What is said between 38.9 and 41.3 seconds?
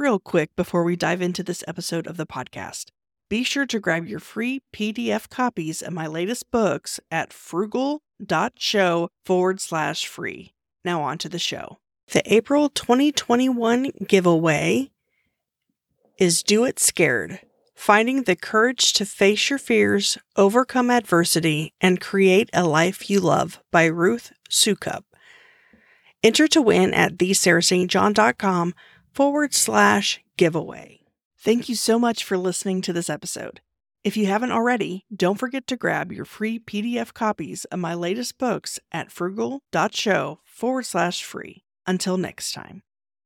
at frugal.show forward slash